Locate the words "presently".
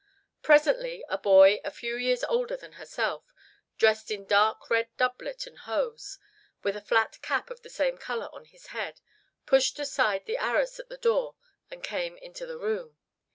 0.41-1.03